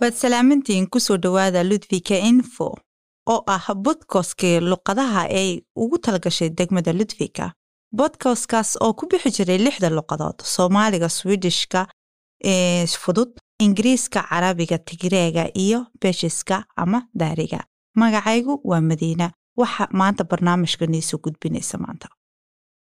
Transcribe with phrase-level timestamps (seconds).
[0.00, 2.66] waad salaamantihiin ku soo dhowaada ludvika info
[3.32, 5.50] oo ah bodkostkii luqadaha ay
[5.82, 7.52] ugu talagashay degmada ludvika
[7.98, 11.80] bodkostkaas oo ku bixi jiray lixda luqadood soomaaliga swidishka
[13.02, 13.30] fudud
[13.64, 17.60] ingiriiska carabiga tigreega iyo beshiska ama daariga.
[17.96, 19.26] Magacaygu waa madiina.
[19.56, 22.08] Waxa maanta barnaamijka niisoo gudbinaysa maanta.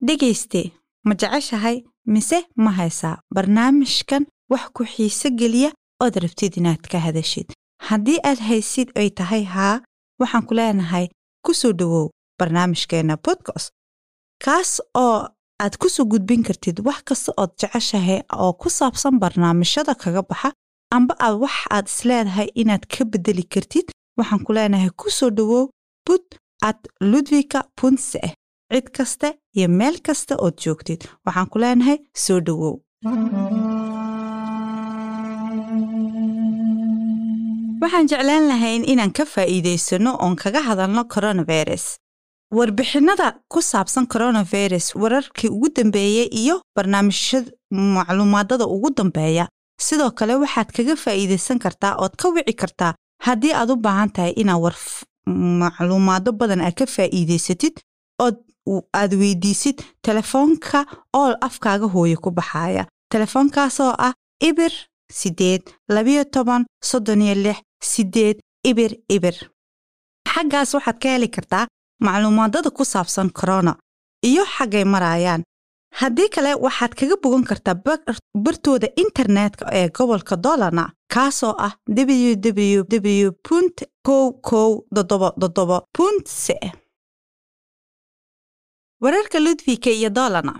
[0.07, 0.73] Dhegayste
[1.05, 1.85] ma jeceshahay?
[2.07, 3.19] Mise ma haysaa?
[3.35, 5.71] Barnaamijkan wax ku xiise geliya
[6.05, 7.49] ood rabtid inaad ka hadashid.
[7.89, 9.75] Haddii aad haysid ay tahay haa
[10.21, 11.07] waxaan ku leenahay
[11.45, 12.07] ku soo dhowow
[12.39, 13.71] barnaamijkeenna bodkast
[14.45, 14.71] kaas
[15.05, 15.17] oo
[15.63, 20.51] aad ku soo gudbin kartid wax kasta ood jeceshahay oo ku saabsan barnaamijyada kaga baxa
[20.97, 23.87] amba aad wax aad isleedahay inaad ka beddeli kartid
[24.19, 25.65] waxaan ku leenahay ku soo dhowow
[26.07, 26.25] bud
[26.69, 26.81] ad
[27.11, 28.21] ludwika punse
[28.73, 32.75] cid kasta iyo meel kasta ood joogtid waxaan ku leenahay soo dhowow
[37.85, 41.85] waxaan jeclaan lahayn inaan ka faa'iidaysano oon kaga hadalno coronavirus.
[42.57, 49.45] Warbixinnada ku saabsan coronavirus wararkii ugu dambeeyey iyo barnaamijyada macluumaadada ugu dambeeya.
[49.87, 52.93] Sidoo kale waxaad kaga faa'iidaysan kartaa ood ka wici kartaa
[53.27, 54.77] haddii aad u baahan tahay inaad war
[55.63, 57.75] macluumaado badan aad ka faa'iidaysatid
[58.25, 58.37] ood
[59.01, 60.81] aad weydiisid telefoonka
[61.19, 62.85] oo afkaaga hooye ku baxaaya.
[63.13, 64.13] Telefoonkaasoo ah
[64.49, 64.73] ibir
[65.21, 65.63] sideed
[65.95, 67.59] labiyo toban soddon iyo lix
[67.93, 68.37] sideed
[68.71, 69.37] ibir ibir.
[70.33, 71.65] Xaggaas waxaad ka heli kartaa
[72.05, 73.73] macluumaadada ku saabsan korona
[74.29, 75.43] iyo xaggay marayaan.
[76.01, 77.77] Haddii kale waxaad kaga bogan kartaa
[78.45, 83.77] bartooda internetka ee gobolka dolana kaasoo ah www punt
[84.07, 86.57] kow kow dodobo dodobo punt ce
[89.03, 90.55] wararka ludvika iyo dolana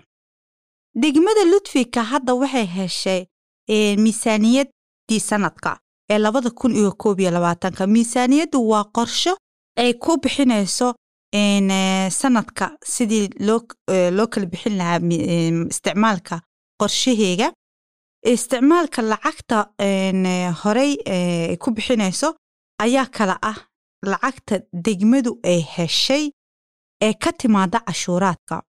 [1.03, 3.23] degmada ludvika hadda waxay heshay
[3.69, 5.79] miisaaniyaddii sanadka
[6.11, 7.87] ee labada kun iyo koob iyo labaatanka.
[7.87, 9.37] Miisaaniyaddu waa qorsho
[9.77, 10.95] ay ku bixinayso
[12.11, 13.29] sanadka sidii
[14.17, 15.01] loo kala bixin lahaa
[15.71, 16.41] isticmaalka
[16.81, 17.53] qorshaheega
[18.33, 19.59] isticmaalka lacagta
[20.63, 22.37] horey ay ku bixinayso
[22.79, 23.57] ayaa kala ah.
[24.05, 26.31] Lacagta degmadu ay heshay
[27.03, 28.63] ee ka timaada cashuuraadka.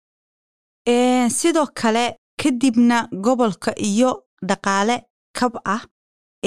[1.29, 4.95] Sidoo kale kadibna gobolka iyo dhaqaale
[5.37, 5.81] kab ah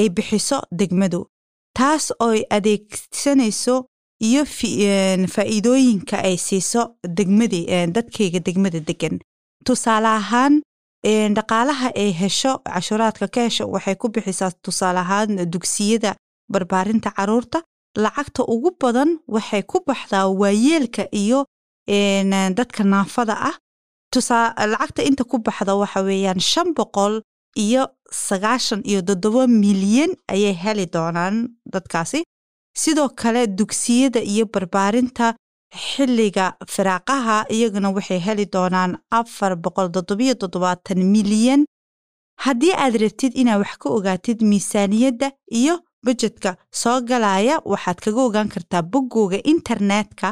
[0.00, 1.20] ay bixiso degmadu
[1.78, 3.74] taas ooy adeegsanayso
[4.28, 4.42] iyo
[5.34, 6.82] faa'iidooyinka ay siiso
[7.18, 7.60] degmadi
[7.96, 9.16] dadkayga degmada degan
[9.66, 10.54] tusaale ahaan
[11.36, 16.10] dhaqaalaha ay hesho cashuuraadka ka hesho waxay ku bixisaa tusaale ahaan dugsiyada
[16.52, 17.58] barbaarinta carruurta
[18.04, 21.40] lacagta ugu badan waxay ku baxdaa waayeelka iyo
[22.58, 23.56] dadka naafada ah.
[24.72, 27.14] Lacagta inta ku baxda waxa weeyaan shan boqol
[27.64, 27.82] iyo
[28.26, 31.36] sagaashan iyo toddoba milyan ayay heli doonaan
[31.72, 32.20] dadkaasi.
[32.82, 35.34] Sidoo kale dugsiyada iyo barbaarinta
[35.86, 41.60] xilliga firaaqaha iyaguna waxay heli doonaan afar boqol toddobiyo toddobaatan milyan.
[42.44, 45.28] Haddii aad rabtid inaad wax ka ogaatid miisaaniyadda
[45.60, 45.74] iyo
[46.06, 50.28] bajedka soo galaya waxaad kaga ogaan kartaa boggooga internetka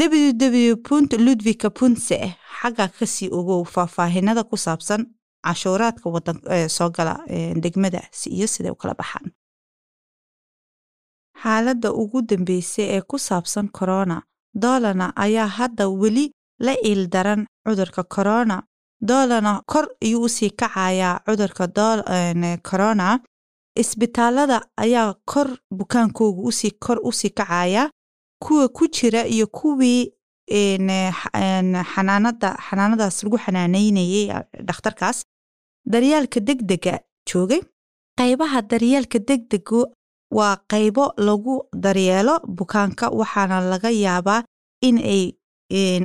[0.00, 2.16] www punt ludvika puntse
[2.60, 5.00] xagga ka sii ogow faahfaahinada ku saabsan
[5.46, 6.08] cashuuraadka
[6.76, 7.14] soo gala
[7.64, 9.26] degmadaasi iyo siday u kala baxaan.
[11.42, 14.16] Xaaladda ugu dambeysay ee ku saabsan korona
[14.62, 16.26] doolana ayaa hadda weli
[16.66, 18.56] la iildaran cudurka korona
[19.08, 21.64] doolana kor ayuu u sii kacayaa cudurka
[22.68, 23.06] korona
[23.82, 27.90] isbitaalada ayaa kor bukaankooga u sii kor u sii kacaya
[28.44, 30.02] kuwa ku jira iyo kuwii
[31.92, 34.26] xanaanada xanaanadaas lagu xanaanaynayay
[34.68, 35.18] dhakhtarkaas
[35.86, 37.60] daryaalka degdega joogay.
[38.18, 39.84] Qaybaha daryeelka degdegu
[40.30, 44.42] waa qaybo lagu daryeelo bukaanka waxaana laga yaabaa
[44.82, 45.32] in ay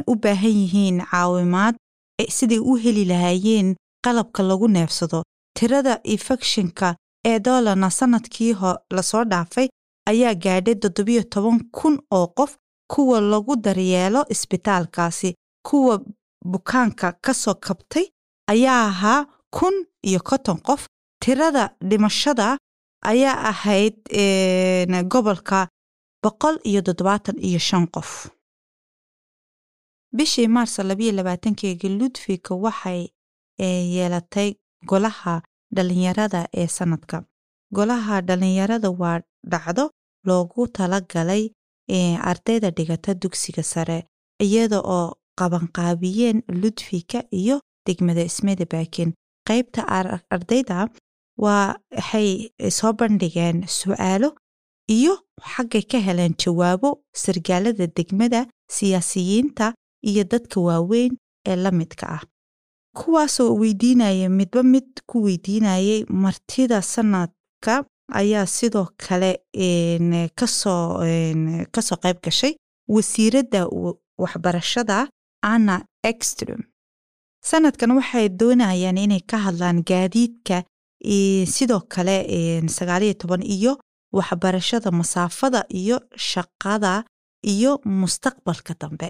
[0.07, 1.75] u baahan yihiin caawimaad
[2.29, 5.23] siday u heli lahaayeen qalabka lagu neefsado.
[5.59, 6.95] Tirada infekshinka
[7.25, 8.55] ee doolana sannadkii
[8.95, 9.67] la soo dhaafay
[10.09, 12.55] ayaa gaadhay toddobiyo toban kun oo qof
[12.93, 15.35] kuwa lagu daryeelo isbitaalkaasi.
[15.67, 16.01] Kuwa
[16.45, 18.05] bukaanka ka soo kabtay
[18.47, 19.73] ayaa ahaa kun
[20.09, 20.81] iyo konton qof
[21.23, 22.57] tirada dhimashada
[23.11, 23.95] ayaa ahayd
[25.11, 25.67] gobolka
[26.23, 28.09] boqol iyo toddobaatan iyo shan qof.
[30.15, 33.01] Bishii maarso labayo labaatankeegii ludvika waxay
[33.93, 34.49] yeelatay
[34.89, 35.41] golaha
[35.75, 37.17] dhallinyarada ee sannadka
[37.75, 39.21] golaha dhallinyarada waa
[39.51, 39.91] dhacdo
[40.27, 41.43] loogu tala galay
[42.31, 43.97] ardayda dhigata dugsiga sare
[44.45, 49.13] iyada oo qabanqaabiyeen ludvika iyo degmada ismeda baakin
[49.49, 49.81] qaybta
[50.35, 50.77] ardayda
[51.45, 52.29] waxay
[52.77, 54.29] soo bandhigeen su'aalo
[54.97, 55.13] iyo
[55.53, 56.89] xaggay ka heleen jawaabo
[57.23, 58.41] sargaalada degmada
[58.75, 59.73] siyaasiyiinta
[60.09, 61.13] iyo dadka waaweyn
[61.49, 62.23] ee la midka ah.
[62.97, 67.73] Kuwaasoo weydiinaya midba mid ku weydiinayay martida sanadka
[68.21, 69.31] ayaa sidoo kale
[70.39, 70.99] ka soo
[71.73, 72.53] ka soo qayb gashay
[72.95, 73.61] wasiiradda
[74.23, 74.97] waxbarashada
[75.53, 75.75] anna
[76.11, 76.61] extrom
[77.49, 80.63] sanadkan waxay doonayaan inay ka hadlaan gaadiidka
[81.55, 82.15] sidoo kale
[82.77, 83.79] sagaaliyo toban iyo
[84.17, 87.03] waxbarashada masaafada iyo shaqada
[87.43, 89.07] iyo mustaqbalka dambe.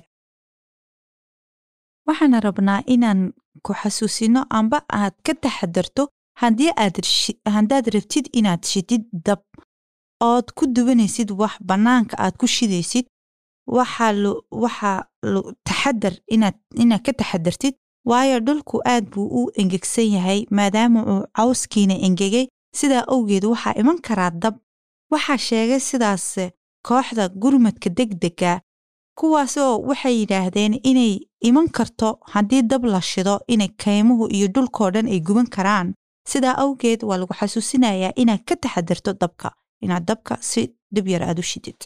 [2.07, 3.33] Waxaan rabnaa inaan
[3.65, 6.03] ku xasuusino amba aad ka taxadarto
[6.41, 9.41] haddii aad rabtid inaad shidid dab
[10.21, 13.05] ood ku duwanaysid wax bannaanka aad ku shidaysid
[13.67, 15.05] waxaa
[15.67, 22.47] taxadar inaad ka taxadartid waayo dhulku aad buu u engegsan yahay maadaama uu cawskiina engegay
[22.79, 24.55] sidaa awgeed waxaa iman karaa dab.
[25.11, 26.35] Waxaa sheegay sidaas
[26.87, 28.61] kooxda gurmadka degdega
[29.19, 31.13] kuwaasoo waxay yidhaahdeen inay
[31.49, 35.93] iman karto haddii dab la shido inay kaymuhu iyo dhulkoo dhan ay guban karaan.
[36.31, 39.49] Sidaa awgeed waa lagu xasuusinayaa inaad ka taxadarto dabka
[39.81, 40.61] inaad dabka si
[40.93, 41.79] dhib yar aad u shidid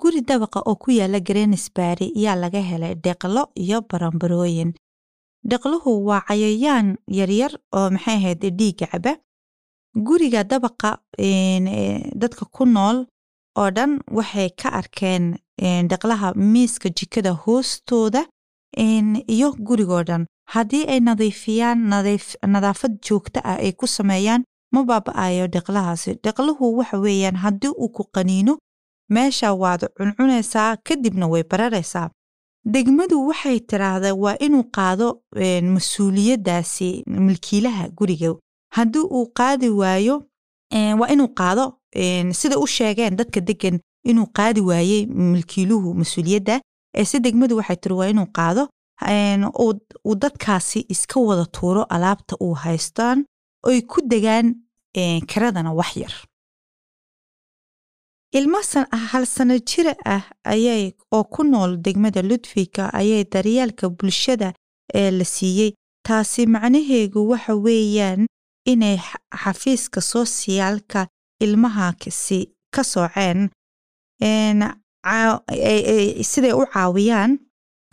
[0.00, 4.70] guri dabaqa oo ku yaalla grenisbary ayaa laga helay deqlo iyo barambarooyin
[5.50, 9.12] deqluhu waa cayayaan yaryar oo maxay ahayd dhiigga caba.
[10.06, 10.90] Guriga dabaqa
[12.22, 13.06] dadka ku nool
[13.60, 15.24] oo dhan waxay ka arkeen
[15.90, 18.26] deqlaha miiska jikada hoostooda
[19.34, 20.26] iyo gurigoo dhan.
[20.54, 21.78] Haddii ay nadiifiyaan
[22.54, 28.02] nadaafad joogto ah ay ku sameeyaan ma baaba'ayo deqlahaasi deqluhu waxa weeyaan haddii uu ku
[28.14, 28.58] qaniino
[29.14, 32.10] meesha waad cuncunaysaa kadibna way bararaysaa
[32.74, 35.08] degmadu waxay tiraahdaa waa inuu qaado
[35.74, 38.30] mas'uuliyaddaasi milkiilaha guriga.
[38.76, 40.16] Haddii uu qaadi waayo
[41.00, 41.64] waa inuu qaado
[42.32, 46.60] sida u sheegeen dadka degan inuu qaadi waayey milkiiluhu mas'uuliyadda.
[46.94, 48.68] Ee si degmadu waxay tiri waa inuu qaado
[50.06, 53.24] uu dadkaasi iska wada tuuro alaabta uu haystaan
[53.68, 54.54] oy ku degaan
[55.30, 56.14] kiradana wax yar
[58.38, 58.58] ilmo
[59.10, 64.48] hal sano jira ah ayay oo ku nool degmada ludwika ayay daryeelka bulshada
[64.94, 65.72] ee la siiyey
[66.06, 68.26] taasi macnaheegu waxa weeyaan
[68.72, 68.96] inay
[69.42, 71.00] xafiiska soosiyaalka
[71.44, 72.40] ilmahaasi
[72.74, 73.40] ka sooceen
[76.30, 77.38] siday u caawiyaan.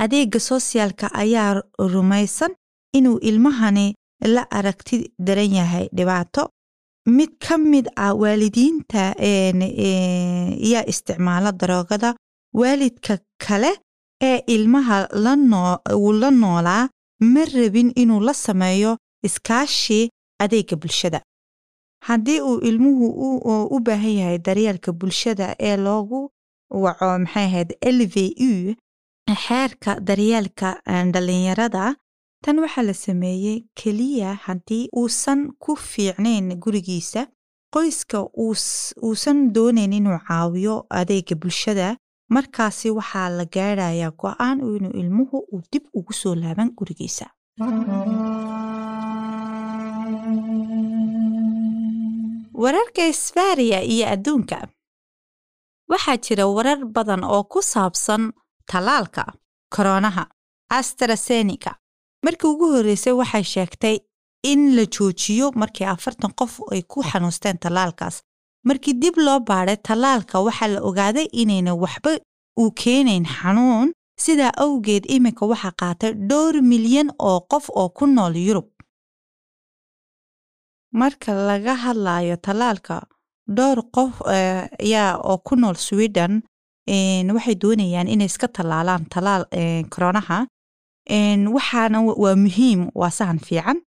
[0.04, 1.62] Adeega soosiyaalka ayaa
[1.94, 2.52] rumaysan
[2.98, 3.94] inuu ilmahani
[4.36, 6.50] la aragti daran yahay dhibaato
[7.06, 9.04] mid ka mid ah waalidiinta
[10.72, 12.16] yaa isticmaala daroogada
[12.60, 13.72] waalidka kale
[14.22, 14.98] ee ilmaha
[15.96, 16.90] uu la noolaa
[17.34, 18.98] ma rabin inuu la sameeyo
[19.28, 20.10] iskaashi
[20.44, 21.20] adeega bulshada.
[22.08, 23.06] Haddii uu ilmuhu
[23.76, 26.30] u baahan yahay daryeelka bulshada ee loogu
[26.70, 28.16] waco maxay ahayd l v
[28.50, 28.52] u
[29.46, 30.80] xeerka daryeelka
[31.14, 31.96] dhallinyarada
[32.44, 37.22] tan waxaa la sameeyey keliya haddii uusan ku fiicnayn gurigiisa
[37.76, 38.20] qoyska
[39.08, 41.88] uusan doonayn inuu caawiyo adeega bulshada.
[42.36, 47.26] Markaasi waxaa la gaadhayaa go'aan inuu ilmuhu uu dib ugu soo laaban gurigiisa.
[52.54, 54.68] Wararka isbariya iyo adduunka.
[55.90, 58.32] Waxaa jira warar badan oo ku saabsan
[58.70, 59.24] tallaalka
[59.74, 60.24] koronaha
[60.70, 61.72] astrasenica
[62.26, 63.98] markii ugu horreysay waxay sheegtay
[64.52, 68.16] in la joojiyo markii afartan qof ay ku xanuusteen tallaalkaas.
[68.68, 72.12] Markii dib loo baadhay tallaalka waxaa la ogaaday inayna waxba
[72.60, 73.92] uu keenayn xanuun.
[74.24, 78.68] Sidaa awgeed iminka waxaa qaatay dhowr milyan oo qof oo ku nool yurub.
[81.00, 82.96] Marka laga hadlayo tallaalka
[83.58, 86.34] dhowr qof ayaa oo ku nool sweden
[87.36, 89.44] waxay doonayaan inay iska tallaalaan tallaal
[89.94, 90.38] koronaha
[91.10, 93.82] waxaana waa muhiim waa sahan fiican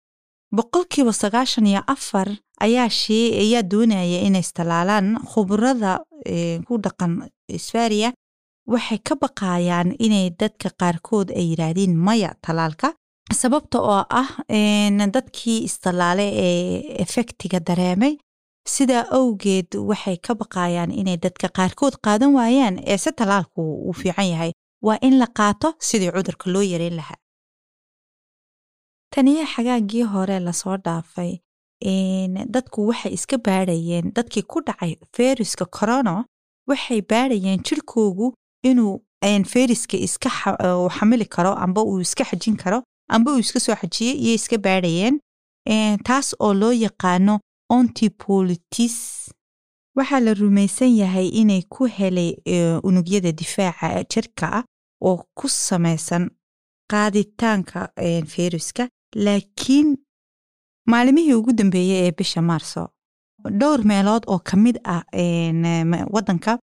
[0.57, 2.29] boqolkiiba sagaashan iyo afar
[2.61, 6.01] ayaa shee ayaa doonaya inay istallaalaan khubrada
[6.67, 8.13] ku dhaqan sfariya
[8.67, 12.95] waxay ka baqayaan inay dadka qaarkood ay yidhaahdeen maya tallaalka
[13.33, 14.29] sababta oo ah
[15.15, 18.17] dadkii istallaale ee efektiga dareemay
[18.75, 24.29] sidaa awgeed waxay ka baqayaan inay dadka qaarkood qaadan waayaan ee se tallaalku uu fiican
[24.33, 24.53] yahay
[24.87, 27.19] waa in la qaato sidii cudurka loo yareyn lahaa.
[29.13, 31.33] Taniyo xagaagii hore la soo dhaafay
[32.55, 36.25] dadku waxay iska baadhayeen dadkii ku dhacay feyruska corono
[36.71, 38.35] waxay baadhayeen jirkoogu
[38.71, 38.95] inuu
[39.53, 40.31] feyruska iska
[40.97, 42.83] xamili karo amba uu iska xajin karo
[43.15, 45.21] amba uu iska soo xajiyey iyo iska baadhayeen
[46.05, 47.35] taas oo loo yaqaano
[47.71, 48.97] ontipolitis.
[49.97, 52.31] Waxaa la rumaysan yahay inay ku helay
[52.89, 54.65] unugyada difaaca jirka
[55.09, 56.25] oo ku samaysan
[56.93, 57.81] qaaditaanka
[58.33, 58.89] fayruska
[59.27, 59.89] laakiin
[60.93, 62.83] maalimihii ugu dambeeyey ee bisha maarso
[63.61, 65.03] dhowr meelood oo ka mid ah
[66.15, 66.59] waddanka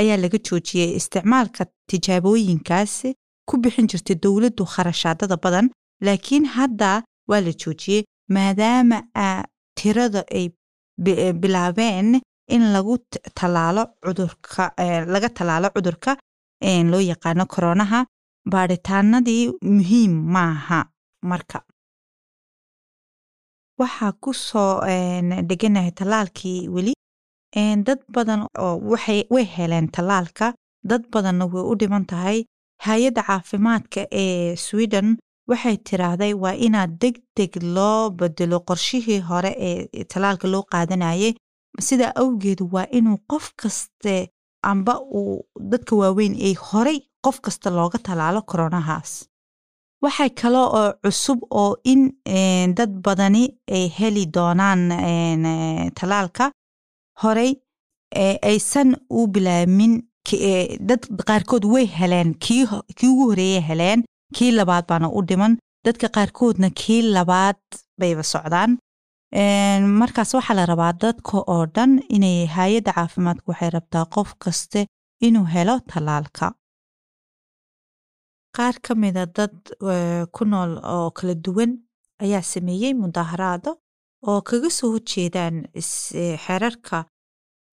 [0.00, 2.94] ayaa laga joojiyey isticmaalka tijaabooyinkaas
[3.48, 5.66] ku bixin jirtay dowladdu kharashaadada badan
[6.06, 6.90] laakiin hadda
[7.30, 8.02] waa la joojiyey
[8.36, 8.98] maadaama
[9.78, 10.46] tirada ay
[11.40, 12.20] bilaabeen
[12.54, 12.94] in lagu
[13.38, 14.64] talaalo cudurka
[15.14, 16.10] laga tallaalo cudurka
[16.62, 18.06] loo yaqaano koronaha
[18.52, 20.84] baadhitaanadii muhiim maaha
[21.22, 21.58] marka.
[23.80, 24.80] Waxaa ku soo
[25.48, 26.92] dheganahay tallaalkii weli
[27.86, 28.74] dad badan oo
[29.30, 30.54] way heleen tallaalka
[30.90, 32.44] dad badanna way u dhiman tahay.
[32.86, 35.16] Hay'adda caafimaadka ee sweden
[35.50, 41.34] waxay tiraahday waa inaad deg deg loo bedelo qorshihii hore ee tallaalka loo qaadanayay.
[41.86, 44.14] Sidaa awgeed waa inuu qof kaste
[44.62, 49.12] amba uu dadka waaweyn ay horay qof kasta looga tallaalo koronahaas
[50.02, 52.02] waxay kale oo cusub oo in
[52.78, 53.44] dad badani
[53.76, 54.82] ay heli doonaan
[55.98, 56.50] tallaalka
[57.22, 57.52] horey
[58.50, 59.94] aysan u bilaabmin
[60.88, 62.64] dad qaarkood way heleen kii
[63.10, 64.00] ugu horeeyay heleen
[64.36, 67.56] kii labaad baana u dhiman dadka qaarkoodna kii labaad
[68.00, 68.78] bayba socdaan
[69.32, 74.86] markaas waxaa la rabaa dadka oo dhan inay hay'adda caafimaadka waxay rabtaa qof kaste
[75.20, 76.52] inuu helo tallaalka.
[78.56, 79.52] Qaar ka mida dad
[80.32, 81.78] ku nool oo kala duwan
[82.22, 83.76] ayaa sameeyey mudaaharaado
[84.26, 85.66] oo kaga soo horjeedaan
[86.44, 87.04] xerarka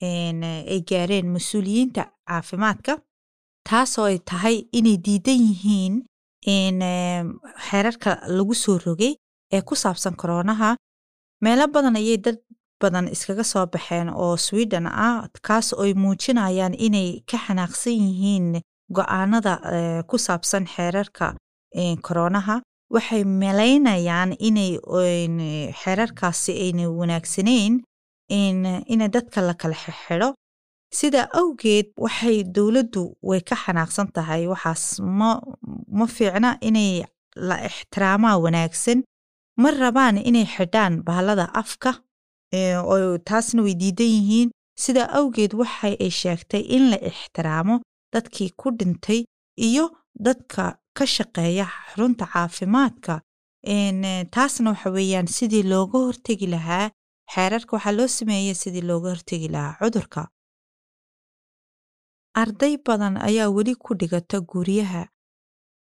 [0.02, 3.00] ay gaareen mas'uuliyiinta caafimaadka
[3.70, 5.94] taasoo ay tahay inay diidan yihiin
[7.70, 9.16] xerarka lagu soo rogay
[9.54, 10.76] ee ku saabsan koronaha
[11.44, 12.38] meelo badan ayay dad
[12.82, 18.48] badan iskaga soo baxeen oo sweden ah kaas ooy muujinayaan inay ka xanaaqsan yihiin
[18.96, 19.54] go'aanada
[20.10, 21.36] ku saabsan xeerarka
[22.06, 22.56] koronaha
[22.94, 24.72] waxay malaynayaan inay
[25.82, 27.74] xeerarkaasi ayna wanaagsanayn
[28.94, 30.30] ina dadka la kala xidho
[31.00, 34.48] sidaa awgeed waxay dowladdu way ka xanaaqsan tahay.
[34.54, 34.84] Waxaas
[35.20, 35.30] ma
[35.98, 37.04] ma fiicna inay
[37.36, 39.04] la ixtiraamaa wanaagsan
[39.62, 41.92] ma rabaan inay xidhaan bahalada afka
[42.92, 44.50] oo taasna way diidan yihiin.
[44.84, 47.76] Sidaa awgeed waxa ay sheegtay in la ixtiraamo
[48.14, 49.24] dadkii ku dhintay
[49.68, 49.86] iyo
[50.26, 50.64] dadka
[50.98, 53.14] ka shaqeeya xarunta caafimaadka
[54.36, 56.90] taasna waxa weeyaan sidii looga hortegi lahaa
[57.34, 57.72] xeerarka.
[57.76, 60.22] Waxaa loo sameeyey sidii looga hortegi lahaa cudurka.
[62.42, 65.04] Arday badan ayaa weli ku dhigata guryaha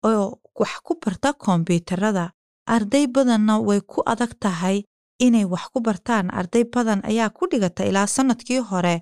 [0.06, 2.26] oo wax ku barta kombiyuutarada
[2.68, 4.84] arday badanna way ku adag tahay
[5.20, 6.30] inay wax ku bartaan.
[6.32, 9.02] Arday badan ayaa ku dhigata ilaa sannadkii hore.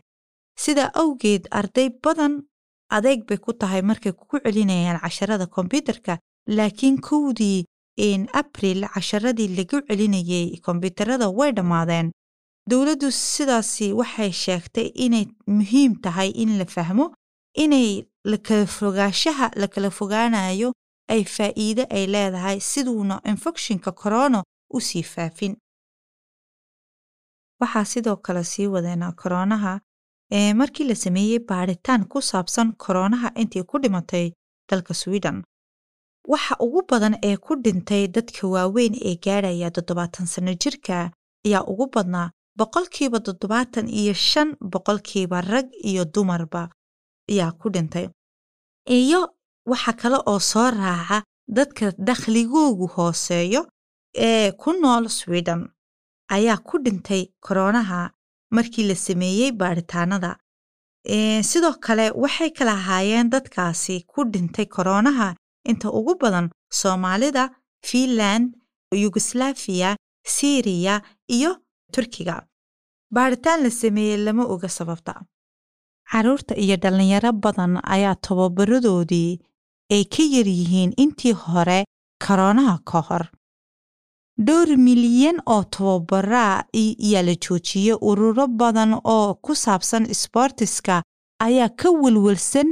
[0.58, 2.44] Sidaa awgeed arday badan
[2.90, 7.66] adeeg bay ku tahay markay ku celinayaan casharada kombyuutarka laakiin kowdii
[8.34, 12.12] abril casharadii lagu celinayay kombyuutarada way dhammaadeen.
[12.70, 17.14] Dowladdu sidaasi waxay sheegtay inay muhiim tahay in la fahmo
[17.58, 20.74] inay lakala fogaanshaha la kala fogaanayo
[21.08, 24.44] ay faa'iide ay leedahay siduuna infekshinka korona
[24.76, 25.56] u sii faafin
[27.62, 29.80] waxaa sidoo kale sii wadeenaa koronaha
[30.32, 34.32] ee markii la sameeyey baadhitaan ku saabsan koronaha intii ku dhimatay
[34.70, 35.44] dalka sweden.
[36.32, 41.12] Waxa ugu badan ee ku dhintay dadka waaweyn ee gaadhaya toddobaatan sanno jirka
[41.46, 46.70] ayaa ugu badnaa boqolkiiba toddobaatan iyo shan boqolkiiba rag iyo dumarba
[47.32, 48.08] ayaa ku dhintay.
[48.98, 49.22] Iyo
[49.70, 51.18] waxa kale oo soo raaca
[51.58, 53.62] dadka dakhligoogu hooseeyo
[54.16, 55.62] ee ku nool sweden.
[56.36, 58.00] Ayaa ku dhintay koronaha
[58.56, 60.32] markii la sameeyey baadhitaanada
[61.50, 65.28] sidoo kale waxay kala ahaayeen dadkaasi ku dhintay koronaha
[65.70, 66.50] inta ugu badan
[66.80, 67.44] soomaalida
[67.88, 68.46] fiinland
[69.04, 69.90] yugoslaafiya
[70.36, 70.96] siriya
[71.36, 71.52] iyo
[71.94, 72.36] turkiga.
[73.16, 75.14] Baadhitaan la sameeyey lama oga sababta.
[76.12, 79.40] Carruurta iyo dhallinyaro badan ayaa tababaradoodii
[79.92, 81.80] ay ka yar yihiin intii hore
[82.26, 83.24] koronaha ka hor.
[84.46, 91.04] Dhowr milyan oo tababaraa ayaa la joojiyey ururo badan oo ku saabsan isboortiska
[91.46, 92.70] ayaa ka welwelsan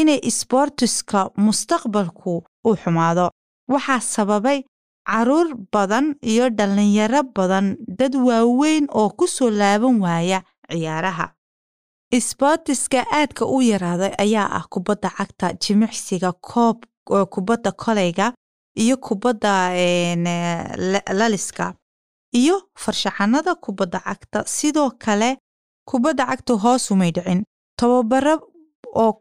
[0.00, 2.34] inay isboortiska mustaqbalku
[2.68, 3.30] u xumaado.
[3.72, 4.58] Waxaa sababay
[5.06, 10.38] carruur badan iyo dhallinyaro badan dad waaweyn oo ku soo laaban waaya
[10.70, 11.26] ciyaaraha
[12.10, 16.84] isboortiska aadka u yaraaday ayaa ah kubadda cagta jimicsiga koob
[17.30, 18.32] kubadda koleyga
[18.74, 19.52] iyo kubadda
[21.14, 21.74] laliska
[22.32, 24.44] iyo farshaxanada kubadda cagta.
[24.46, 25.38] Sidoo kale
[25.84, 27.44] kubadda cagta hoos umay dhicin
[27.78, 28.34] tababaro
[28.94, 29.12] oo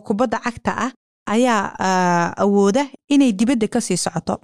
[0.00, 0.92] kubadda cagta ah
[1.26, 4.40] ayaa awooda inay dibadda ka sii socoto.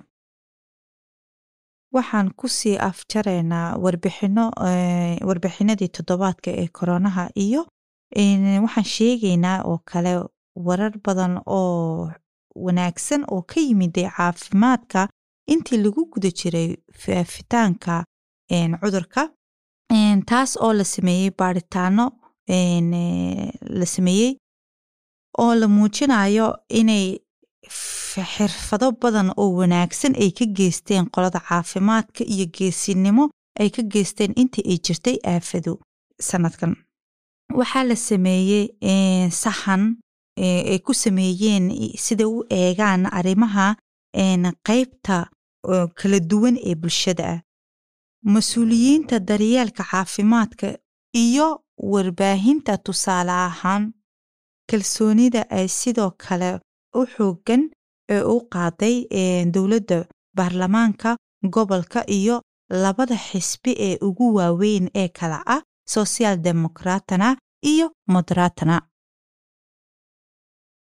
[1.93, 4.51] Waxaan ku sii afjaraynaa warbixino
[5.29, 7.67] warbixinadii toddobaadka ee koronaha iyo
[8.17, 10.13] waxaan sheegaynaa oo kale
[10.57, 12.11] warar badan oo
[12.55, 15.09] wanaagsan oo ka yimiday caafimaadka
[15.47, 18.05] intii lagu guda jiray faafitaanka
[18.81, 19.31] cudurka.
[20.27, 22.05] Taas oo la sameeyey baaritaano
[23.79, 24.37] la sameeyey
[25.39, 27.19] oo la muujinayo inay
[27.69, 34.65] xirfado badan oo wanaagsan ay ka geysteen qolada caafimaadka iyo geesinimo ay ka geysteen intii
[34.71, 35.73] ay jirtay aafadu
[36.29, 36.73] sanadkan
[37.57, 38.69] waxaa la sameeyey
[39.31, 39.83] saxan
[40.37, 41.65] ay ku sameeyeen
[41.97, 43.77] sida u eegaan arrimaha
[44.69, 45.17] qaybta
[45.99, 47.25] kala duwan ee bulshada.
[47.33, 47.41] Ah
[48.35, 50.77] mas'uuliyiinta daryeelka caafimaadka
[51.15, 51.63] iyo
[51.93, 53.93] warbaahinta tusaale ahaan
[54.71, 56.51] kalsoonida ay sidoo kale
[56.95, 57.63] u xoogan
[58.15, 58.97] ee u qaaday
[59.55, 59.99] dowladda
[60.37, 61.17] baarlamaanka
[61.55, 65.63] gobolka iyo labada xisbi ee ugu waaweyn ee kala ah
[65.95, 67.29] social demokratana
[67.73, 68.77] iyo moderatana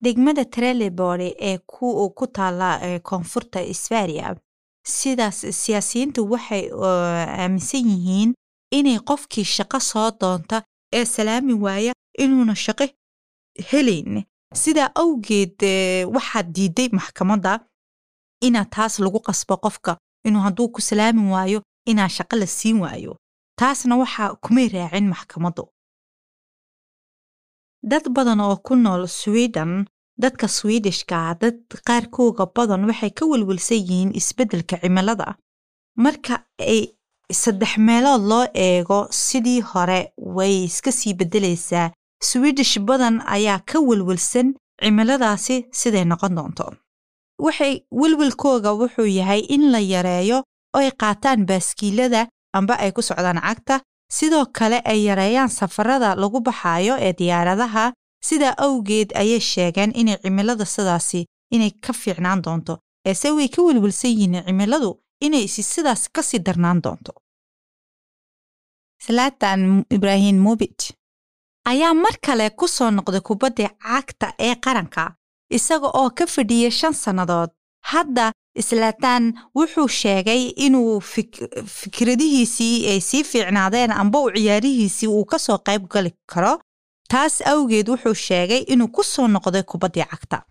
[0.04, 2.68] degmada trelebore ee ku taala
[3.08, 4.36] koonfurta sfaria
[4.98, 6.64] sidaas siyaasiyiintu waxay
[7.40, 8.30] aaminsan yihiin
[8.78, 10.56] inay qofkii shaqo soo doonta
[10.98, 11.92] ee salaami waaya
[12.22, 12.84] inuuna shaqo
[13.70, 14.24] helayn
[14.62, 15.58] sidaa awgeed
[16.14, 17.52] waxaad diiday maxkamadda
[18.46, 19.92] inaa taas lagu qasbo qofka
[20.26, 21.58] inuu hadduu ku salaami waayo
[21.90, 23.12] inaa shaqo la siin waayo
[23.60, 25.64] taasna waxaa kumay raacin maxkamaddu.
[27.90, 29.72] Dad badan oo ku nool sweden
[30.22, 35.28] dadka swidishka dad qaarkooga badan waxay ka welwelsan yihiin isbeddelka cimilada.
[36.04, 36.34] Marka
[36.72, 36.80] ay
[37.42, 40.00] saddex meelood loo eego sidii hore
[40.36, 41.92] way iska sii beddelaysaa.
[42.28, 44.48] Swidish badan ayaa ka welwelsan
[44.82, 46.66] cimiladaasi siday noqon doonto.
[47.44, 50.38] Waxay welwelkooga wuxuu yahay in la yareeyo
[50.76, 53.80] oo ay qaataan baaskiilada amba ay ku socdaan cagta
[54.16, 57.92] sidoo kale ay yareeyaan safarada lagu baxaayo ee diyaaradaha.
[58.28, 61.20] Sidaa awgeed ayay sheegeen inay cimilada sidaasi
[61.54, 62.74] inay ka fiicnaan doonto
[63.08, 64.90] eese way ka welwelsan yihiin cimiladu
[65.26, 67.12] inay si sidaas ka sii darnaan doonto.
[69.04, 70.92] Salatan ibrahim mobit
[71.64, 75.04] ayaa mar kale ku soo noqday kubadda cagta ee qaranka
[75.56, 77.50] isaga oo ka fadhiyay shan sannadood.
[77.90, 79.24] Hadda islatan
[79.58, 81.00] wuxuu sheegay inuu
[81.80, 86.58] fikradihiisii ay sii fiicnaadeen amba u ciyaarihiisii uu ka soo qayb gali karo.
[87.10, 90.42] Taas awgeed wuxuu sheegay inuu ku soo noqday kubaddii cagta.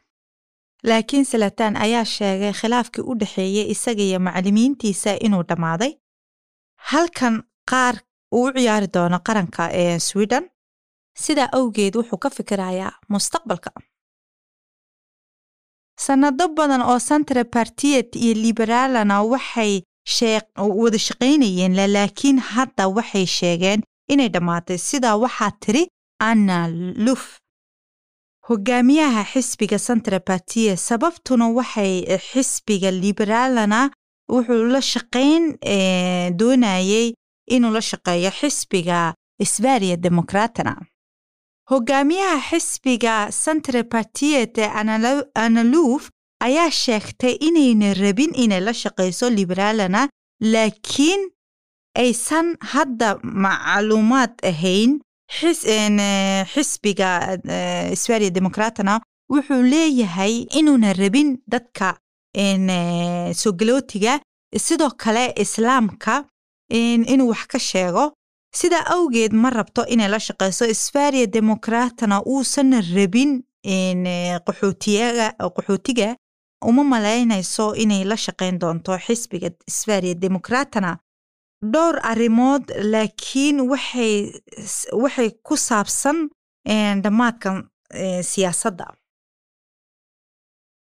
[0.83, 5.93] Laakiin salatan ayaa sheegay khilaafkii u dhexeeyey isaga iyo macallimiintiisa inuu dhammaaday.
[6.89, 7.95] Halkan qaar
[8.33, 10.49] uu u ciyaari doono qaranka ee sweden.
[11.23, 13.71] Sidaa awgeed wuxuu ka fikirayaa mustaqbalka
[16.05, 19.73] sannado badan oo centre partiet iyo liberaalana waxay
[20.81, 23.79] wada shaqaynayeen laakiin hadda waxay sheegeen
[24.13, 24.77] inay dhammaatay.
[24.89, 25.83] Sidaa waxaa tiri
[26.29, 26.57] anna
[27.05, 27.23] luf
[28.47, 31.93] hogaamiyaha xisbiga centre partiet sababtuna waxay
[32.31, 33.79] xisbiga liberaalana
[34.33, 35.43] wuxuu la shaqayn
[36.39, 37.07] doonayey
[37.55, 38.99] inuu la shaqeeyo xisbiga
[39.53, 40.73] sbaria demokratana
[41.71, 44.57] hogaamiyaha xisbiga centre partiet
[45.45, 46.09] analuf
[46.47, 50.01] ayaa sheegtay inayna rabin inay la shaqayso liberaalana
[50.53, 51.21] laakiin
[52.03, 54.99] aysan hadda macluumaad ahayn.
[56.53, 57.09] Xisbiga
[58.01, 58.93] sbaria demokratana
[59.33, 61.97] wuxuu leeyahay inuuna rabin dadka
[63.43, 64.19] sogalootiga
[64.57, 66.25] sidoo kale islaamka
[67.13, 68.13] inuu wax ka sheego
[68.53, 73.43] sidaa awgeed ma rabto inay la shaqayso sfaria demokratana uusan rabin
[74.45, 76.15] qaxootiga
[76.69, 80.97] uma malaynayso inay la shaqayn doonto xisbiga sfaria demokratana
[81.73, 83.61] dhowr arrimood laakiin
[85.03, 86.29] waxay ku saabsan
[87.03, 87.69] dhammaadkan
[88.23, 88.85] siyaasadda.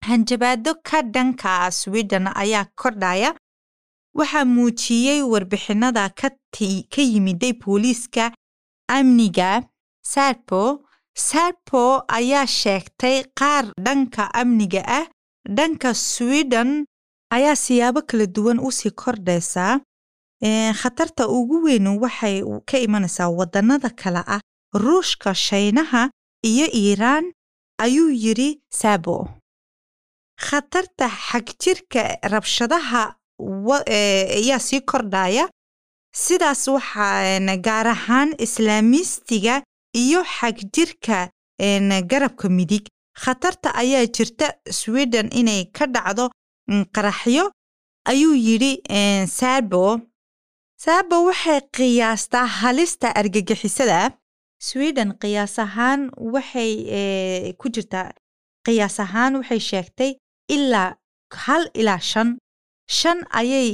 [0.08, 3.36] Hanjabaado ka dhanka sweden ayaa kordhaya
[4.18, 8.34] waxaa muujiyey warbixinada ka yimiday booliiska
[8.98, 9.64] amniga
[10.14, 10.84] sarpo.
[11.18, 15.06] Sarpo ayaa sheegtay qaar dhanka amniga ah.
[15.58, 16.86] Dhanka sweden
[17.36, 19.80] ayaa siyaabo kala duwan u sii kordhaysaa
[20.82, 24.42] khatarta ugu weyn waxay ka imanaysaa waddannada kale ah.
[24.84, 26.10] Ruushka shaynaha
[26.46, 27.26] iyo iiraan
[27.82, 29.30] ayuu yidhi sabo
[30.48, 32.02] khatarta xagjirka
[32.34, 35.50] rabshadaha ayaa sii kordhaya
[36.14, 41.30] sidaas waxaa gaar ahaan islaamiistiga iyo xagjirka
[42.12, 42.86] garabka midig.
[43.24, 46.30] Khatarta ayaa jirta sweden inay ka dhacdo
[46.96, 47.52] qaraxyo.
[48.06, 48.82] Ayuu yidhi
[49.28, 50.00] sabo.
[50.78, 54.12] Sabo waxay qiyaastaa halista argagixisada.
[54.60, 56.02] Sweden qiyaas ahaan
[56.34, 56.74] waxay
[57.60, 58.14] ku jirtaa
[58.66, 60.12] qiyaas ahaan waxay sheegtay
[60.56, 60.96] ilaa
[61.44, 62.38] hal ilaa shan
[62.88, 63.70] shan ayay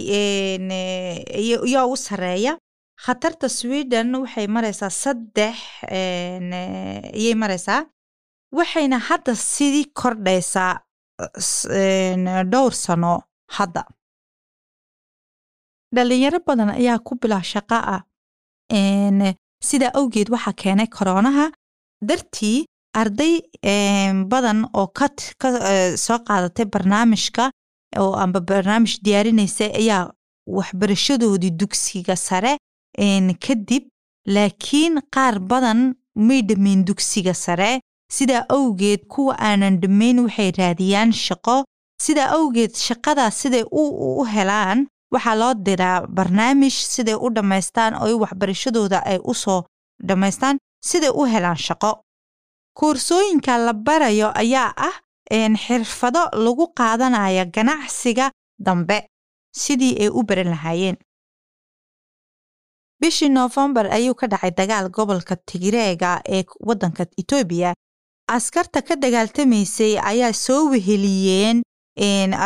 [1.73, 2.57] yaa u sarreeya.
[3.05, 5.55] Khatarta sweden waxay maraysaa saddex
[5.91, 7.85] ayay maraysaa
[8.57, 10.79] waxayna hadda sidii kordhaysaa
[12.51, 13.21] dhowr sano
[13.57, 13.83] hadda.
[15.95, 18.01] Dhalinyaro badan ayaa ku bilaa shaqa ah.
[19.69, 21.45] Sidaa awgeed waxaa keenay koroonaha.
[22.07, 22.65] Dartii
[23.01, 23.41] arday
[24.31, 25.07] badan oo ka
[26.05, 27.51] soo qaadatay barnaamijka
[27.99, 30.11] oo amba barnaamij diyaarinaysa ayaa
[30.47, 32.57] waxbarashadoodii dugsiga sare
[33.45, 33.83] kadib
[34.35, 37.79] laakiin qaar badan may dhammayn dugsiga sare.
[38.11, 41.63] Sidaa awgeed kuwa aanan dhammayn waxay raadiyaan shaqo.
[42.01, 48.99] Sidaa awgeed shaqadaas siday u helaan waxaa loo diraa barnaamij siday u dhammaystaan oo waxbarashadooda
[49.05, 49.61] ay u soo
[50.07, 50.57] dhammaystaan
[50.89, 51.91] siday u helaan shaqo.
[52.79, 54.95] Koorsooyinka la barayo ayaa ah
[55.65, 58.97] xirfado lagu qaadanaya ganacsiga dambe
[59.61, 60.97] sidii ay u baran lahaayeen.
[63.01, 67.73] Bishii noofembar ayuu ka dhacay dagaal gobolka tigreega ee waddanka etoobiya
[68.27, 71.63] askarta ka dagaaltamaysay ayaa soo weheliyeen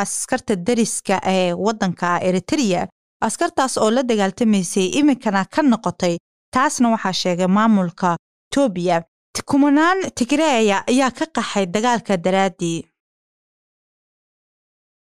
[0.02, 2.88] askarta dariska ee waddanka eritrea
[3.28, 6.18] askartaas oo la dagaaltamaysay iminkana ka noqotay
[6.54, 8.18] taasna waxaa sheegay maamulka
[8.52, 9.04] etoobiya
[9.46, 12.86] kumanaan tigreeya ayaa ka qaxay dagaalka daraaddii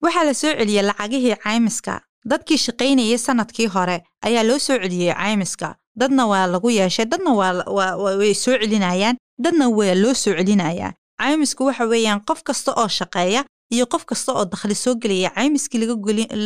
[0.03, 2.01] waxaa la soo celiyey lacagihii caymiska.
[2.31, 5.77] Dadkii shaqaynayay sannadkii hore ayaa loo soo celiyey caymiska.
[6.01, 11.85] Dadna waa lagu yeeshay dadna way soo celinayaan dadna waa loo soo celinayaa caymisku waxa
[11.87, 15.79] weeyaan qof kasta oo shaqeeya iyo qof kasta oo dakhli soo gelaya caymiskii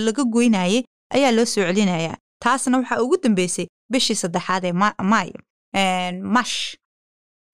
[0.06, 0.82] laga goynayay
[1.14, 5.30] ayaa loo soo celinayaa taasna waxaa ugu dambeysay bishii saddexaad ee maay
[6.22, 6.76] mash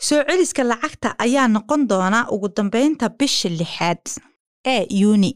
[0.07, 4.05] soo celiska lacagta ayaa noqon doona ugu dambaynta bisha lixaad
[4.73, 5.31] ee yuuni.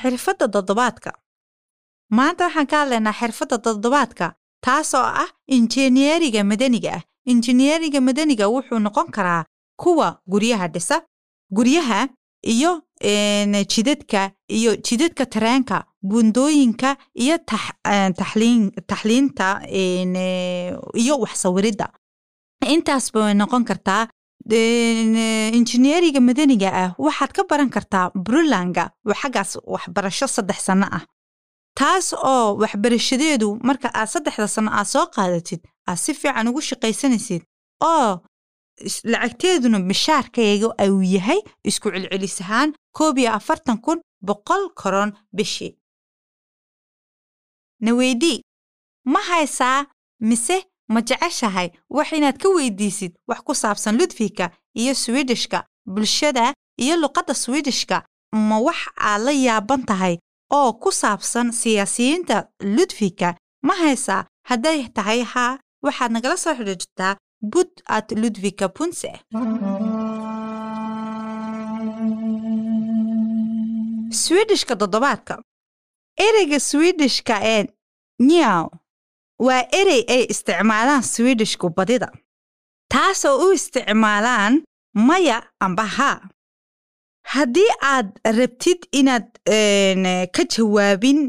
[0.00, 1.10] Xirfadda toddobaadka.
[2.16, 4.26] Maanta waxaan ka hadlaynaa xirfadda toddobaadka
[4.66, 7.02] taasoo ah injineeriga madaniga ah.
[7.32, 9.44] Injineeriga madaniga wuxuu noqon karaa
[9.82, 10.96] kuwa guryaha dhisa
[11.56, 12.08] guryaha
[12.54, 12.70] iyo
[13.72, 14.20] jidadka
[14.58, 15.76] iyo jidadka tareenka
[16.10, 16.90] bundooyinka
[17.22, 17.36] iyo
[18.90, 19.46] taxliinta
[21.02, 21.86] iyo waxsawiridda
[22.74, 24.02] intaas bay noqon kartaa
[25.58, 28.84] injineeriga madaniga ah waxaad ka baran kartaa brulanga
[29.20, 31.02] xaggaas waxbarasho saddex sanno ah.
[31.78, 37.42] Taas oo waxbarashadeedu marka aad saddexda sanno aad soo qaadatid aad si fiican ugu shaqaysanaysid
[37.92, 38.10] oo
[39.04, 45.72] lacagteeduna mishaarkayga uu yahay isku celcelis ahaan koob iyo afartan kun boqol koron bishii.
[47.80, 48.42] Na weydii
[49.04, 49.86] ma haysaa
[50.20, 50.56] mise
[50.88, 57.34] ma jeceshahay wax inaad ka weydiisid wax ku saabsan ludfika iyo swidishka bulshada iyo luqadda
[57.34, 57.96] swidishka
[58.48, 60.14] ma wax aad la yaaban tahay
[60.52, 63.36] oo ku saabsan siyaasiyiinta ludfika
[63.66, 69.10] ma haysaa hadday tahay haa waxaad nagala soo xidhiirtaa bud at ludvika punse
[74.10, 75.34] swidishka toddobaadka
[76.26, 77.66] ereyga swidishka ee
[78.20, 78.66] nyaw
[79.46, 82.08] waa erey ay isticmaalaan swidishku badida.
[82.92, 84.62] Taasoo u isticmaalaan
[84.94, 86.20] maya amba haa
[87.32, 89.26] haddii aad rabtid inaad
[90.36, 91.20] ka jawaabin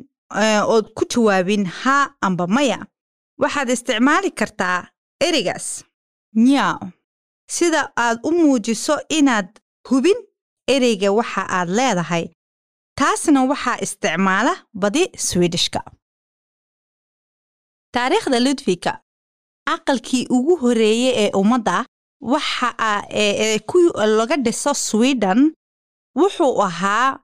[0.74, 2.80] ood ku jawaabin haa amba maya
[3.42, 4.88] waxaad isticmaali kartaa
[5.28, 5.84] ereygaas
[6.38, 6.80] nyaw
[7.56, 9.50] sida aad u muujiso inaad
[9.90, 10.18] hubin
[10.74, 12.26] ereyga waxa aad leedahay.
[13.00, 15.82] Taasna waxaa isticmaala badi swidishka
[17.94, 18.92] taariikhda ludvika
[19.74, 21.86] aqalkii ugu horeeyey ee ummadda
[22.22, 22.70] waxa
[23.70, 23.78] ku
[24.18, 25.40] laga dhiso sweden
[26.20, 27.20] wuxuu ahaa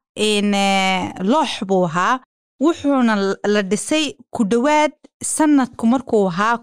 [1.32, 2.20] loox buu ahaa
[2.60, 3.16] wuxuuna
[3.54, 4.92] la dhisay ku dhowaad
[5.24, 6.58] sanadku markuu ahaa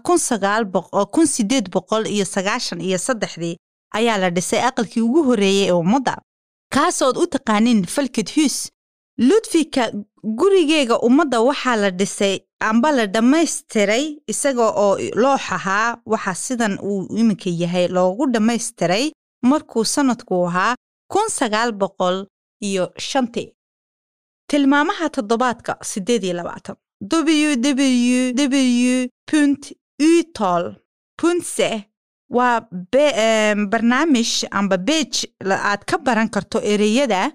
[1.13, 3.57] kun sideed boqol iyo sagaashan iyo saddexdii
[3.93, 6.17] ayaa la dhisay aqalkii ugu horeeyey ee ummadda.
[6.73, 8.69] Kaasood u taqaanin falked hus
[9.17, 9.91] ludvika
[10.23, 17.07] gurigeega ummadda waxaa la dhisay amba la dhammaystiray isaga oo loox ahaa waxa sidan uu
[17.17, 19.11] iminka yahay loogu dhammaystiray
[19.43, 20.75] markuu sanadku ahaa
[21.11, 22.25] kun sagaal boqol
[22.61, 23.53] iyo shantii
[24.51, 26.75] tilmaamaha toddobaadka siddeed iyo labaatan.
[27.11, 29.63] Www punt
[30.11, 30.65] utol
[31.21, 31.69] puntse
[32.37, 32.61] waa
[33.71, 35.13] barnaamij amba beej
[35.71, 37.31] aad ka baran karto ereyada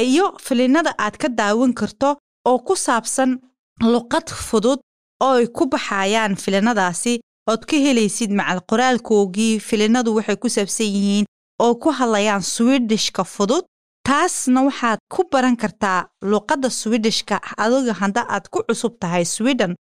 [0.00, 2.08] iyo filinada aad ka daawan karto
[2.48, 3.30] oo ku saabsan
[3.92, 4.80] luqad fudud
[5.24, 7.14] oo ay ku baxayaan filinadaasi.
[7.50, 11.26] Ood ka helaysid macal qoraalkoogii filinadu waxay ku saabsan yihiin
[11.64, 13.64] oo ku hadlayaan swidishka fudud
[14.08, 19.74] taasna waxaad ku baran kartaa luqadda swidishka adiga hadda aad ku cusub tahay swiden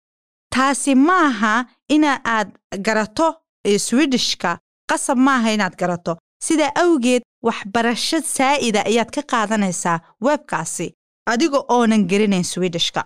[0.53, 2.49] taasi maaha ina aad
[2.85, 3.27] garato
[3.87, 4.57] swidishka
[4.89, 6.13] qasab maaha inaad garato.
[6.45, 10.93] Sidaa awgeed waxbarasho saa'ida ayaad ka qaadanaysaa webkaasi.
[11.31, 13.01] Adiga oonan garanayn swidishka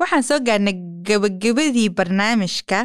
[0.00, 0.74] waxaan soo gaarnay
[1.06, 2.78] gebagabadii barnaamijka.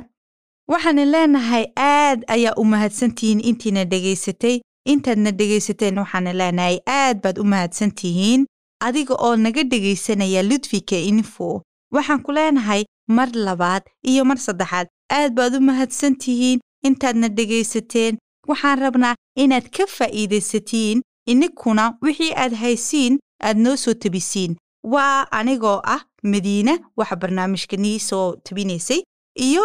[0.72, 4.62] Waxaana leenahay aad ayaa u mahadsantihiin intiina dhegaysatay
[4.94, 8.46] intaadna dhegaysateen waxaana leenahay aad baad u mahadsantihiin
[8.88, 11.62] adiga oo naga dhegaysanaya ludvika info.
[11.96, 12.82] Waxaan ku leenahay
[13.18, 18.18] mar labaad iyo mar saddexaad aad baad u mahadsantihiin intaadna dhegaysateen
[18.50, 23.14] waxaan rabnaa inaad ka faa'iidaysatiin ininkuna wixii aad haysiin
[23.48, 24.56] aad noo soo tebisiin
[24.94, 29.02] waa anigoo ah madiine waxa barnaamijka nii soo tebinaysay
[29.48, 29.64] iyo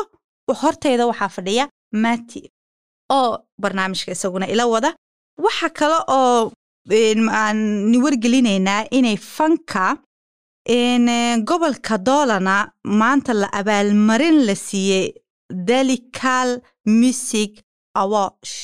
[0.62, 1.64] hortayda waxaa fadhiya
[2.02, 2.42] mati
[3.18, 3.30] oo
[3.62, 4.90] barnaamijka isaguna ila wada
[5.42, 6.52] waxa kale oo
[7.42, 7.58] aan
[7.90, 9.84] ni wargelinaynaa inay fanka
[11.48, 12.56] gobolka doolana
[13.00, 15.12] maanta la abaalmarin la siiyey
[15.68, 16.50] delical
[17.00, 17.52] music
[18.02, 18.56] awash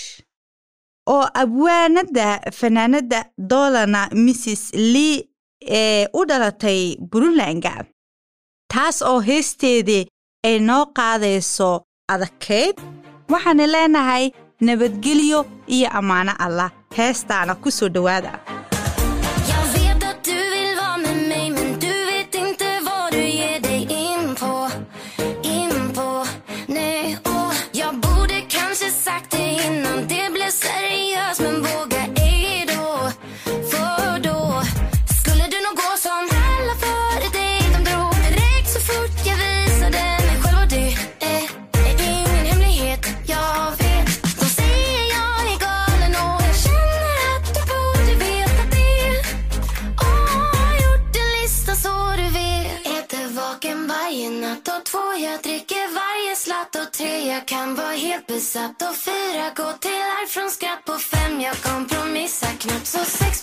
[1.14, 2.28] oo abwaanada
[2.58, 5.16] fanaanada doolana mrs lee
[5.80, 7.74] ee u dhalatay puntlandga
[8.72, 10.06] taas oo heesteedii
[10.48, 11.70] ay noo qaadayso
[12.12, 12.76] adagkeyd
[13.32, 14.24] waxaana leenahay
[14.60, 18.32] nabadgelyo iyo ammaano allah heestaana ku soo dhowaada
[57.00, 57.28] tre.
[57.28, 59.44] Jag kan vara helt besatt och fyra.
[59.56, 61.40] Gå till arv från skratt på fem.
[61.40, 63.39] Jag kompromissar knappt så sex.